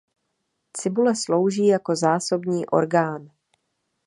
Cibule 0.73 1.15
slouží 1.15 1.67
jako 1.67 1.95
zásobní 1.95 2.65
orgán. 2.65 3.29